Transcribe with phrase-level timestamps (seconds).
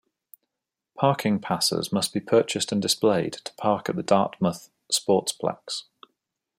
[0.97, 5.83] Parking Passes must be purchased and displayed to park at the Dartmouth Sportsplex.